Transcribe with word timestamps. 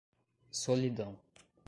Solidão 0.49 1.15